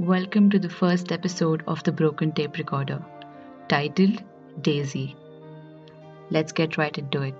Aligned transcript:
Welcome 0.00 0.48
to 0.50 0.60
the 0.60 0.68
first 0.68 1.10
episode 1.10 1.64
of 1.66 1.82
the 1.82 1.90
Broken 1.90 2.30
Tape 2.30 2.56
Recorder, 2.56 3.04
titled 3.66 4.22
Daisy. 4.60 5.16
Let's 6.30 6.52
get 6.52 6.78
right 6.78 6.96
into 6.96 7.22
it. 7.22 7.34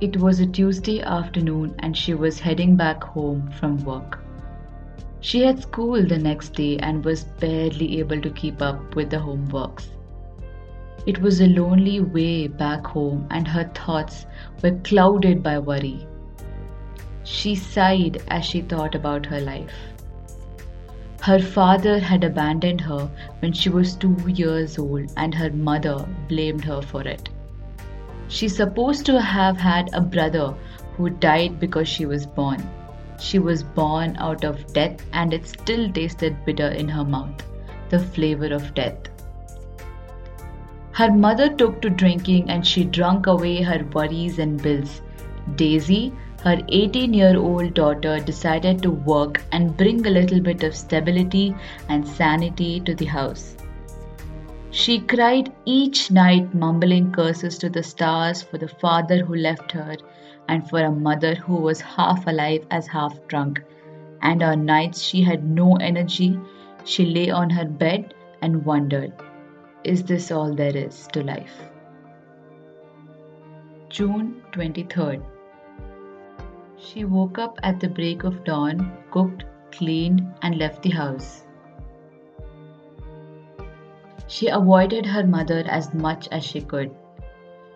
It 0.00 0.16
was 0.18 0.38
a 0.38 0.46
Tuesday 0.46 1.00
afternoon 1.00 1.74
and 1.80 1.96
she 1.96 2.14
was 2.14 2.38
heading 2.38 2.76
back 2.76 3.02
home 3.02 3.50
from 3.58 3.84
work. 3.84 4.20
She 5.18 5.42
had 5.42 5.60
school 5.60 6.06
the 6.06 6.18
next 6.18 6.50
day 6.50 6.76
and 6.76 7.04
was 7.04 7.24
barely 7.24 7.98
able 7.98 8.20
to 8.20 8.30
keep 8.30 8.62
up 8.62 8.94
with 8.94 9.10
the 9.10 9.16
homeworks. 9.16 9.88
It 11.10 11.18
was 11.22 11.40
a 11.40 11.46
lonely 11.46 12.00
way 12.00 12.48
back 12.48 12.86
home, 12.86 13.26
and 13.30 13.48
her 13.48 13.64
thoughts 13.76 14.26
were 14.62 14.72
clouded 14.88 15.42
by 15.42 15.58
worry. 15.58 16.06
She 17.24 17.54
sighed 17.54 18.18
as 18.28 18.44
she 18.44 18.60
thought 18.60 18.94
about 18.94 19.24
her 19.24 19.40
life. 19.40 19.72
Her 21.22 21.38
father 21.38 21.98
had 21.98 22.24
abandoned 22.24 22.82
her 22.82 23.08
when 23.38 23.54
she 23.54 23.70
was 23.70 23.96
two 23.96 24.14
years 24.26 24.78
old, 24.78 25.10
and 25.16 25.34
her 25.34 25.50
mother 25.50 26.06
blamed 26.28 26.64
her 26.64 26.82
for 26.82 27.02
it. 27.16 27.30
She's 28.28 28.56
supposed 28.56 29.06
to 29.06 29.18
have 29.18 29.56
had 29.56 29.88
a 29.94 30.02
brother 30.02 30.54
who 30.98 31.08
died 31.08 31.58
because 31.58 31.88
she 31.88 32.04
was 32.04 32.26
born. 32.26 32.62
She 33.18 33.38
was 33.38 33.62
born 33.62 34.16
out 34.18 34.44
of 34.44 34.72
death, 34.74 35.06
and 35.14 35.32
it 35.32 35.46
still 35.46 35.90
tasted 35.90 36.44
bitter 36.44 36.68
in 36.68 36.88
her 36.88 37.04
mouth 37.04 37.46
the 37.88 37.98
flavor 37.98 38.52
of 38.52 38.74
death. 38.74 39.08
Her 40.98 41.12
mother 41.12 41.48
took 41.48 41.80
to 41.82 41.90
drinking 41.90 42.50
and 42.50 42.66
she 42.66 42.82
drank 42.82 43.28
away 43.28 43.62
her 43.62 43.84
worries 43.92 44.40
and 44.40 44.60
bills. 44.60 45.00
Daisy, 45.54 46.12
her 46.42 46.60
18 46.70 47.14
year 47.14 47.38
old 47.38 47.74
daughter, 47.74 48.18
decided 48.18 48.82
to 48.82 48.90
work 48.90 49.40
and 49.52 49.76
bring 49.76 50.04
a 50.04 50.10
little 50.10 50.40
bit 50.40 50.64
of 50.64 50.74
stability 50.74 51.54
and 51.88 52.04
sanity 52.04 52.80
to 52.80 52.96
the 52.96 53.04
house. 53.04 53.54
She 54.72 54.98
cried 54.98 55.52
each 55.66 56.10
night, 56.10 56.52
mumbling 56.52 57.12
curses 57.12 57.58
to 57.58 57.70
the 57.70 57.84
stars 57.84 58.42
for 58.42 58.58
the 58.58 58.66
father 58.66 59.24
who 59.24 59.36
left 59.36 59.70
her 59.70 59.94
and 60.48 60.68
for 60.68 60.80
a 60.80 60.90
mother 60.90 61.36
who 61.36 61.54
was 61.54 61.80
half 61.80 62.26
alive 62.26 62.66
as 62.72 62.88
half 62.88 63.24
drunk. 63.28 63.62
And 64.20 64.42
on 64.42 64.64
nights 64.64 65.00
she 65.00 65.22
had 65.22 65.48
no 65.48 65.76
energy, 65.76 66.40
she 66.82 67.06
lay 67.06 67.30
on 67.30 67.50
her 67.50 67.66
bed 67.66 68.14
and 68.42 68.64
wondered, 68.64 69.12
is 69.84 70.02
this 70.02 70.30
all 70.30 70.54
there 70.54 70.76
is 70.76 71.06
to 71.12 71.22
life? 71.22 71.62
June 73.88 74.42
23rd. 74.52 75.22
She 76.76 77.04
woke 77.04 77.38
up 77.38 77.58
at 77.62 77.80
the 77.80 77.88
break 77.88 78.24
of 78.24 78.44
dawn, 78.44 78.92
cooked, 79.10 79.44
cleaned, 79.70 80.26
and 80.42 80.58
left 80.58 80.82
the 80.82 80.90
house. 80.90 81.44
She 84.26 84.48
avoided 84.48 85.06
her 85.06 85.26
mother 85.26 85.64
as 85.68 85.94
much 85.94 86.28
as 86.30 86.44
she 86.44 86.60
could. 86.60 86.94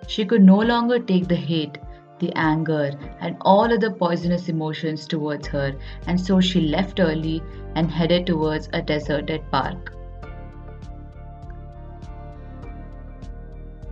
She 0.07 0.25
could 0.25 0.43
no 0.43 0.59
longer 0.59 0.99
take 0.99 1.29
the 1.29 1.37
hate, 1.37 1.79
the 2.19 2.33
anger, 2.37 2.93
and 3.21 3.37
all 3.41 3.73
other 3.73 3.91
poisonous 3.91 4.49
emotions 4.49 5.07
towards 5.07 5.47
her, 5.49 5.75
and 6.07 6.21
so 6.21 6.41
she 6.41 6.61
left 6.61 7.01
early 7.01 7.43
and 7.75 7.91
headed 7.91 8.27
towards 8.27 8.69
a 8.73 8.83
deserted 8.83 9.43
park. 9.51 9.95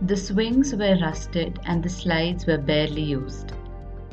The 0.03 0.17
swings 0.17 0.73
were 0.73 0.97
rusted 0.99 1.59
and 1.65 1.83
the 1.83 1.89
slides 1.89 2.47
were 2.47 2.57
barely 2.57 3.03
used. 3.03 3.51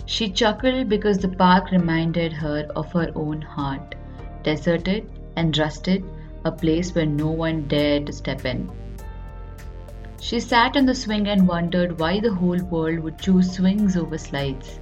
She 0.04 0.28
chuckled 0.28 0.88
because 0.88 1.16
the 1.16 1.28
park 1.28 1.70
reminded 1.70 2.30
her 2.32 2.68
of 2.76 2.92
her 2.92 3.10
own 3.14 3.40
heart, 3.40 3.94
deserted 4.42 5.08
and 5.36 5.56
rusted, 5.56 6.04
a 6.44 6.52
place 6.52 6.94
where 6.94 7.06
no 7.06 7.30
one 7.30 7.68
dared 7.68 8.06
to 8.06 8.12
step 8.12 8.44
in. 8.44 8.70
She 10.20 10.40
sat 10.40 10.76
on 10.76 10.84
the 10.84 10.94
swing 10.94 11.26
and 11.28 11.48
wondered 11.48 11.98
why 11.98 12.20
the 12.20 12.34
whole 12.34 12.62
world 12.64 12.98
would 12.98 13.18
choose 13.18 13.52
swings 13.52 13.96
over 13.96 14.18
slides. 14.18 14.80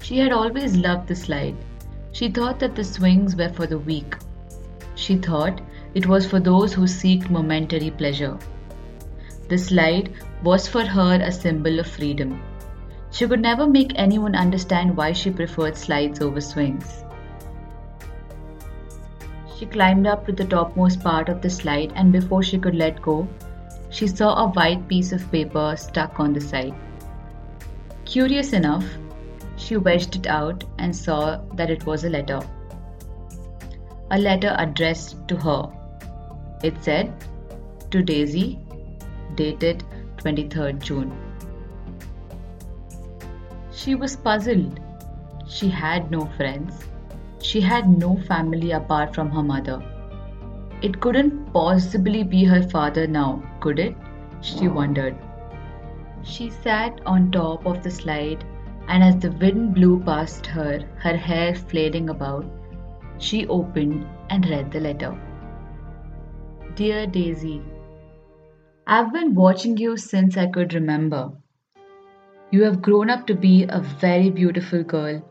She 0.00 0.18
had 0.18 0.30
always 0.30 0.76
loved 0.76 1.08
the 1.08 1.16
slide. 1.16 1.56
She 2.12 2.28
thought 2.28 2.60
that 2.60 2.76
the 2.76 2.84
swings 2.84 3.34
were 3.34 3.48
for 3.48 3.66
the 3.66 3.78
weak. 3.78 4.14
She 4.94 5.16
thought 5.16 5.60
it 5.94 6.06
was 6.06 6.24
for 6.24 6.38
those 6.38 6.72
who 6.72 6.86
seek 6.86 7.30
momentary 7.30 7.90
pleasure. 7.90 8.38
The 9.50 9.58
slide 9.58 10.12
was 10.44 10.68
for 10.68 10.84
her 10.86 11.14
a 11.20 11.32
symbol 11.32 11.80
of 11.80 11.88
freedom. 11.88 12.40
She 13.10 13.26
could 13.26 13.40
never 13.40 13.66
make 13.66 13.92
anyone 13.96 14.36
understand 14.36 14.96
why 14.96 15.10
she 15.10 15.32
preferred 15.32 15.76
slides 15.76 16.20
over 16.20 16.40
swings. 16.40 17.02
She 19.56 19.66
climbed 19.66 20.06
up 20.06 20.24
to 20.26 20.32
the 20.32 20.44
topmost 20.44 21.02
part 21.02 21.28
of 21.28 21.42
the 21.42 21.50
slide, 21.50 21.92
and 21.96 22.12
before 22.12 22.44
she 22.44 22.60
could 22.60 22.76
let 22.76 23.02
go, 23.02 23.26
she 23.90 24.06
saw 24.06 24.34
a 24.36 24.48
white 24.50 24.86
piece 24.86 25.10
of 25.10 25.28
paper 25.32 25.74
stuck 25.76 26.20
on 26.20 26.32
the 26.32 26.40
side. 26.40 26.74
Curious 28.04 28.52
enough, 28.52 28.84
she 29.56 29.76
wedged 29.76 30.14
it 30.14 30.28
out 30.28 30.62
and 30.78 30.94
saw 30.94 31.40
that 31.54 31.70
it 31.70 31.84
was 31.84 32.04
a 32.04 32.08
letter. 32.08 32.40
A 34.12 34.18
letter 34.18 34.54
addressed 34.58 35.26
to 35.26 35.36
her. 35.36 35.68
It 36.62 36.82
said, 36.84 37.12
To 37.90 38.00
Daisy, 38.00 38.60
dated 39.34 39.84
23rd 40.18 40.82
June. 40.82 41.12
She 43.72 43.94
was 43.94 44.16
puzzled. 44.16 44.80
She 45.48 45.68
had 45.68 46.10
no 46.10 46.26
friends. 46.36 46.84
She 47.40 47.60
had 47.60 47.88
no 47.88 48.16
family 48.28 48.72
apart 48.72 49.14
from 49.14 49.30
her 49.30 49.42
mother. 49.42 49.82
It 50.82 51.00
couldn't 51.00 51.52
possibly 51.52 52.22
be 52.22 52.44
her 52.44 52.62
father 52.62 53.06
now, 53.06 53.42
could 53.60 53.78
it? 53.78 53.96
She 54.40 54.68
wondered. 54.68 55.16
She 56.22 56.50
sat 56.50 57.00
on 57.06 57.30
top 57.30 57.66
of 57.66 57.82
the 57.82 57.90
slide, 57.90 58.44
and 58.88 59.02
as 59.02 59.16
the 59.18 59.32
wind 59.32 59.74
blew 59.74 60.00
past 60.00 60.46
her, 60.46 60.80
her 60.98 61.16
hair 61.16 61.54
flailing 61.54 62.10
about, 62.10 62.44
she 63.18 63.46
opened 63.46 64.06
and 64.28 64.48
read 64.48 64.70
the 64.70 64.80
letter. 64.80 65.18
Dear 66.74 67.06
Daisy, 67.06 67.62
I've 68.92 69.12
been 69.12 69.36
watching 69.36 69.76
you 69.76 69.96
since 69.96 70.36
I 70.36 70.48
could 70.48 70.74
remember. 70.74 71.30
You 72.50 72.64
have 72.64 72.82
grown 72.82 73.08
up 73.08 73.26
to 73.28 73.34
be 73.34 73.64
a 73.68 73.78
very 73.80 74.30
beautiful 74.30 74.82
girl 74.82 75.22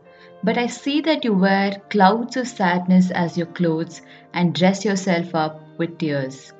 but 0.42 0.56
I 0.56 0.66
see 0.66 1.02
that 1.02 1.24
you 1.24 1.34
wear 1.34 1.72
clouds 1.90 2.38
of 2.38 2.48
sadness 2.48 3.10
as 3.10 3.36
your 3.36 3.48
clothes 3.48 4.00
and 4.32 4.54
dress 4.54 4.84
yourself 4.84 5.34
up 5.34 5.60
with 5.76 5.98
tears. 5.98 6.54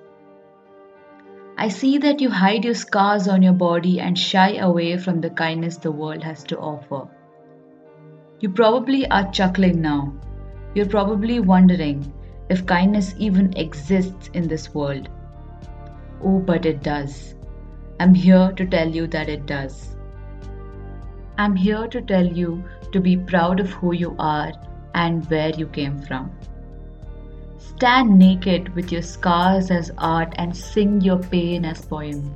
I 1.57 1.69
see 1.69 1.97
that 1.97 2.21
you 2.21 2.29
hide 2.29 2.67
your 2.67 2.75
scars 2.75 3.29
on 3.29 3.43
your 3.43 3.55
body 3.55 3.99
and 4.01 4.19
shy 4.19 4.57
away 4.57 4.99
from 4.99 5.23
the 5.23 5.31
kindness 5.31 5.79
the 5.79 5.93
world 5.93 6.23
has 6.23 6.45
to 6.45 6.59
offer. 6.59 7.09
You 8.41 8.51
probably 8.51 9.11
are 9.11 9.33
chuckling 9.33 9.81
now. 9.81 10.13
You're 10.75 10.95
probably 10.99 11.41
wondering 11.41 12.13
if 12.51 12.67
kindness 12.67 13.15
even 13.17 13.57
exists 13.57 14.29
in 14.35 14.49
this 14.49 14.75
world. 14.75 15.09
Oh, 16.23 16.39
but 16.39 16.67
it 16.67 16.83
does. 16.83 17.35
I'm 17.99 18.15
here 18.15 18.53
to 18.57 18.67
tell 18.67 18.89
you 18.89 19.07
that 19.09 19.29
it 19.29 19.47
does. 19.47 19.97
I'm 21.39 21.57
here 21.57 21.87
to 21.89 22.01
tell 22.03 22.27
you 22.27 22.63
to 22.93 23.01
be 23.01 23.17
proud 23.17 23.61
of 23.61 23.71
who 23.71 23.95
you 23.95 24.15
are 24.19 24.53
and 24.95 25.29
where 25.31 25.51
you 25.51 25.67
came 25.67 26.01
from. 26.03 26.31
Stand 27.59 28.19
naked 28.19 28.75
with 28.75 28.93
your 28.93 29.03
scars 29.03 29.71
as 29.71 29.91
art 29.97 30.35
and 30.37 30.55
sing 30.55 31.01
your 31.01 31.19
pain 31.19 31.65
as 31.65 31.85
poem. 31.85 32.35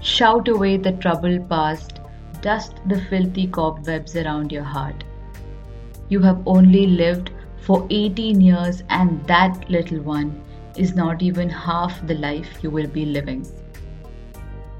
Shout 0.00 0.48
away 0.48 0.78
the 0.78 0.92
troubled 0.92 1.48
past, 1.48 2.00
dust 2.40 2.80
the 2.86 3.00
filthy 3.02 3.46
cobwebs 3.46 4.16
around 4.16 4.50
your 4.50 4.64
heart. 4.64 5.04
You 6.08 6.20
have 6.20 6.42
only 6.46 6.86
lived 6.86 7.30
for 7.58 7.86
18 7.90 8.40
years, 8.40 8.82
and 8.88 9.24
that 9.26 9.68
little 9.70 10.00
one 10.00 10.42
is 10.76 10.94
not 10.94 11.22
even 11.22 11.48
half 11.48 12.06
the 12.06 12.14
life 12.14 12.62
you 12.62 12.70
will 12.70 12.86
be 12.86 13.04
living. 13.04 13.46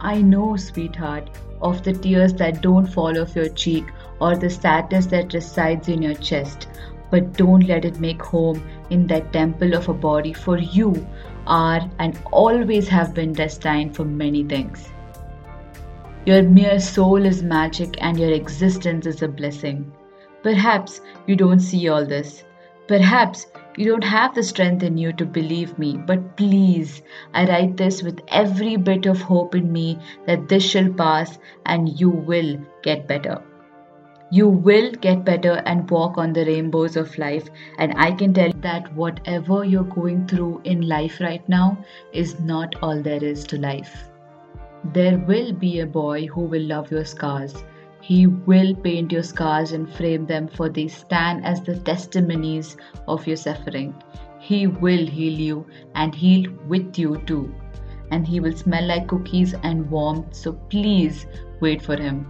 I 0.00 0.20
know, 0.20 0.56
sweetheart, 0.56 1.30
of 1.60 1.82
the 1.84 1.92
tears 1.92 2.34
that 2.34 2.60
don't 2.60 2.86
fall 2.86 3.20
off 3.20 3.36
your 3.36 3.48
cheek 3.48 3.84
or 4.20 4.36
the 4.36 4.50
sadness 4.50 5.06
that 5.06 5.32
resides 5.32 5.88
in 5.88 6.02
your 6.02 6.14
chest, 6.14 6.68
but 7.10 7.34
don't 7.34 7.66
let 7.68 7.84
it 7.84 8.00
make 8.00 8.22
home 8.22 8.62
in 8.90 9.06
that 9.06 9.32
temple 9.32 9.74
of 9.74 9.88
a 9.88 9.94
body, 9.94 10.32
for 10.32 10.58
you 10.58 11.06
are 11.46 11.88
and 11.98 12.18
always 12.32 12.88
have 12.88 13.14
been 13.14 13.32
destined 13.32 13.94
for 13.94 14.04
many 14.04 14.44
things. 14.44 14.88
Your 16.24 16.42
mere 16.42 16.78
soul 16.78 17.24
is 17.24 17.42
magic 17.42 17.96
and 18.00 18.18
your 18.18 18.30
existence 18.32 19.06
is 19.06 19.22
a 19.22 19.28
blessing. 19.28 19.92
Perhaps 20.42 21.00
you 21.26 21.36
don't 21.36 21.60
see 21.60 21.88
all 21.88 22.06
this. 22.06 22.44
Perhaps 22.92 23.46
You 23.78 23.86
don't 23.86 24.04
have 24.04 24.34
the 24.34 24.42
strength 24.42 24.82
in 24.82 24.98
you 24.98 25.14
to 25.14 25.24
believe 25.24 25.78
me, 25.78 25.96
but 25.96 26.36
please, 26.36 27.00
I 27.32 27.48
write 27.48 27.78
this 27.78 28.02
with 28.02 28.20
every 28.28 28.76
bit 28.76 29.06
of 29.06 29.22
hope 29.22 29.54
in 29.54 29.72
me 29.72 29.98
that 30.26 30.50
this 30.50 30.62
shall 30.62 30.92
pass 30.92 31.38
and 31.64 31.88
you 31.98 32.10
will 32.10 32.58
get 32.82 33.08
better. 33.08 33.40
You 34.30 34.46
will 34.48 34.92
get 34.92 35.24
better 35.24 35.62
and 35.64 35.90
walk 35.90 36.18
on 36.18 36.34
the 36.34 36.44
rainbows 36.44 36.96
of 36.96 37.16
life. 37.16 37.48
And 37.78 37.94
I 37.96 38.12
can 38.12 38.34
tell 38.34 38.48
you 38.48 38.60
that 38.60 38.94
whatever 38.94 39.64
you're 39.64 39.84
going 39.84 40.26
through 40.26 40.60
in 40.64 40.86
life 40.86 41.18
right 41.18 41.48
now 41.48 41.78
is 42.12 42.38
not 42.40 42.74
all 42.82 43.00
there 43.00 43.24
is 43.24 43.44
to 43.44 43.58
life. 43.58 44.10
There 44.92 45.16
will 45.16 45.54
be 45.54 45.80
a 45.80 45.86
boy 45.86 46.26
who 46.26 46.42
will 46.42 46.62
love 46.62 46.90
your 46.90 47.06
scars 47.06 47.64
he 48.02 48.26
will 48.26 48.74
paint 48.74 49.12
your 49.12 49.22
scars 49.22 49.70
and 49.70 49.88
frame 49.88 50.26
them, 50.26 50.48
for 50.48 50.68
they 50.68 50.88
stand 50.88 51.44
as 51.46 51.60
the 51.62 51.76
testimonies 51.76 52.76
of 53.06 53.26
your 53.28 53.36
suffering. 53.36 53.94
He 54.40 54.66
will 54.66 55.06
heal 55.06 55.38
you 55.38 55.66
and 55.94 56.12
heal 56.12 56.50
with 56.66 56.98
you 56.98 57.22
too. 57.26 57.54
And 58.10 58.26
he 58.26 58.40
will 58.40 58.56
smell 58.56 58.84
like 58.88 59.06
cookies 59.06 59.54
and 59.62 59.88
warmth, 59.88 60.34
so 60.34 60.52
please 60.52 61.26
wait 61.60 61.80
for 61.80 61.96
him. 61.96 62.26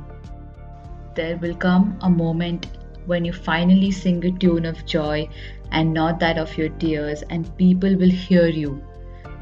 There 1.15 1.39
will 1.39 1.57
come 1.57 1.99
a 2.03 2.11
moment 2.11 2.67
when 3.07 3.25
you 3.25 3.33
finally 3.33 3.91
sing 3.91 4.25
a 4.27 4.31
tune 4.31 4.67
of 4.67 4.85
joy 4.85 5.27
and 5.71 5.95
not 5.95 6.21
that 6.21 6.37
of 6.37 6.57
your 6.59 6.69
tears, 6.69 7.23
and 7.31 7.57
people 7.57 7.97
will 7.97 8.11
hear 8.11 8.47
you. 8.47 8.85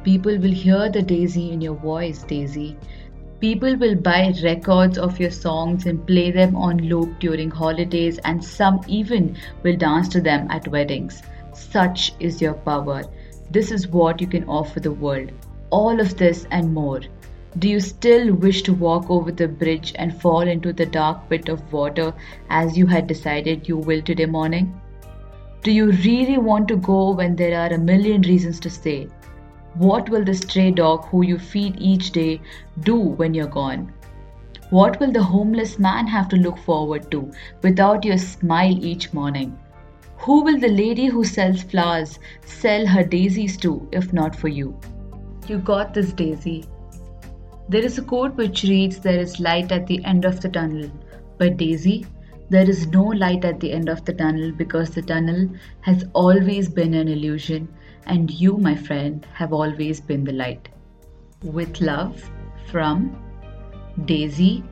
People 0.04 0.38
will 0.38 0.52
hear 0.52 0.88
the 0.88 1.02
daisy 1.02 1.50
in 1.50 1.60
your 1.60 1.74
voice, 1.74 2.22
Daisy, 2.22 2.76
People 3.40 3.74
will 3.76 3.94
buy 3.94 4.34
records 4.44 4.98
of 4.98 5.18
your 5.18 5.30
songs 5.30 5.86
and 5.86 6.06
play 6.06 6.30
them 6.30 6.54
on 6.54 6.76
loop 6.76 7.18
during 7.20 7.50
holidays, 7.50 8.18
and 8.24 8.44
some 8.44 8.82
even 8.86 9.34
will 9.62 9.78
dance 9.78 10.08
to 10.08 10.20
them 10.20 10.46
at 10.50 10.68
weddings. 10.68 11.22
Such 11.54 12.12
is 12.20 12.42
your 12.42 12.52
power. 12.52 13.02
This 13.50 13.70
is 13.70 13.88
what 13.88 14.20
you 14.20 14.26
can 14.26 14.44
offer 14.44 14.78
the 14.78 14.92
world. 14.92 15.32
All 15.70 16.00
of 16.00 16.18
this 16.18 16.46
and 16.50 16.74
more. 16.74 17.00
Do 17.58 17.68
you 17.70 17.80
still 17.80 18.34
wish 18.34 18.60
to 18.64 18.74
walk 18.74 19.08
over 19.08 19.32
the 19.32 19.48
bridge 19.48 19.94
and 19.96 20.20
fall 20.20 20.42
into 20.42 20.74
the 20.74 20.84
dark 20.84 21.28
pit 21.30 21.48
of 21.48 21.72
water 21.72 22.12
as 22.50 22.76
you 22.76 22.86
had 22.86 23.06
decided 23.06 23.66
you 23.66 23.78
will 23.78 24.02
today 24.02 24.26
morning? 24.26 24.78
Do 25.62 25.72
you 25.72 25.92
really 25.92 26.36
want 26.36 26.68
to 26.68 26.76
go 26.76 27.12
when 27.12 27.36
there 27.36 27.58
are 27.58 27.72
a 27.72 27.78
million 27.78 28.20
reasons 28.20 28.60
to 28.60 28.70
stay? 28.70 29.08
What 29.74 30.10
will 30.10 30.24
the 30.24 30.34
stray 30.34 30.72
dog 30.72 31.06
who 31.06 31.24
you 31.24 31.38
feed 31.38 31.76
each 31.78 32.10
day 32.10 32.40
do 32.80 32.96
when 32.96 33.34
you're 33.34 33.46
gone? 33.46 33.92
What 34.70 34.98
will 34.98 35.12
the 35.12 35.22
homeless 35.22 35.78
man 35.78 36.06
have 36.08 36.28
to 36.30 36.36
look 36.36 36.58
forward 36.58 37.10
to 37.12 37.30
without 37.62 38.04
your 38.04 38.18
smile 38.18 38.84
each 38.84 39.12
morning? 39.12 39.56
Who 40.18 40.42
will 40.42 40.58
the 40.58 40.68
lady 40.68 41.06
who 41.06 41.24
sells 41.24 41.62
flowers 41.62 42.18
sell 42.44 42.86
her 42.86 43.02
daisies 43.04 43.56
to 43.58 43.88
if 43.92 44.12
not 44.12 44.36
for 44.36 44.48
you? 44.48 44.76
You 45.48 45.58
got 45.58 45.94
this, 45.94 46.12
Daisy. 46.12 46.64
There 47.68 47.84
is 47.84 47.96
a 47.96 48.02
quote 48.02 48.36
which 48.36 48.64
reads, 48.64 48.98
There 48.98 49.18
is 49.18 49.40
light 49.40 49.72
at 49.72 49.86
the 49.86 50.04
end 50.04 50.24
of 50.24 50.40
the 50.40 50.48
tunnel. 50.48 50.90
But, 51.38 51.56
Daisy, 51.56 52.06
there 52.48 52.68
is 52.68 52.88
no 52.88 53.04
light 53.04 53.44
at 53.44 53.60
the 53.60 53.72
end 53.72 53.88
of 53.88 54.04
the 54.04 54.12
tunnel 54.12 54.52
because 54.52 54.90
the 54.90 55.02
tunnel 55.02 55.48
has 55.82 56.04
always 56.12 56.68
been 56.68 56.94
an 56.94 57.08
illusion 57.08 57.68
and 58.06 58.30
you, 58.30 58.56
my 58.56 58.74
friend, 58.74 59.26
have 59.34 59.52
always 59.52 60.00
been 60.00 60.24
the 60.24 60.32
light. 60.32 60.68
With 61.42 61.80
love 61.80 62.30
from 62.66 63.16
Daisy, 64.04 64.64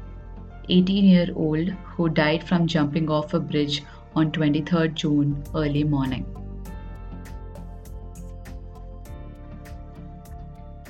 18 0.69 1.05
year 1.05 1.29
old 1.35 1.69
who 1.69 2.09
died 2.09 2.45
from 2.45 2.67
jumping 2.67 3.11
off 3.11 3.35
a 3.35 3.41
bridge 3.41 3.83
on 4.15 4.31
23rd 4.33 4.95
June 4.95 5.43
early 5.55 5.85
morning. 5.85 6.27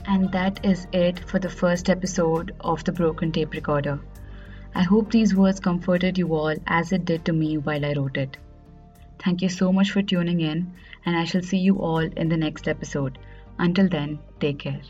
And 0.06 0.32
that 0.32 0.64
is 0.64 0.86
it 0.92 1.18
for 1.28 1.38
the 1.38 1.50
first 1.50 1.90
episode 1.90 2.54
of 2.60 2.82
the 2.84 2.92
Broken 2.92 3.30
Tape 3.30 3.52
Recorder. 3.52 4.00
I 4.74 4.82
hope 4.82 5.10
these 5.10 5.34
words 5.34 5.60
comforted 5.60 6.16
you 6.16 6.34
all 6.34 6.54
as 6.66 6.92
it 6.92 7.04
did 7.04 7.24
to 7.26 7.32
me 7.32 7.58
while 7.58 7.84
I 7.84 7.92
wrote 7.92 8.16
it. 8.16 8.38
Thank 9.18 9.42
you 9.42 9.48
so 9.48 9.72
much 9.72 9.90
for 9.90 10.02
tuning 10.02 10.40
in, 10.40 10.72
and 11.04 11.16
I 11.16 11.24
shall 11.24 11.42
see 11.42 11.58
you 11.58 11.78
all 11.78 11.98
in 11.98 12.28
the 12.28 12.36
next 12.36 12.68
episode. 12.68 13.18
Until 13.58 13.88
then, 13.88 14.18
take 14.40 14.60
care. 14.60 14.80